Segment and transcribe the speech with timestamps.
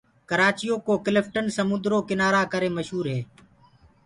[0.29, 3.19] ڪرآچي يو ڪو ڪِلٽن سموندرو ڪنآرآ ڪرآ ڪري مشوُر هي۔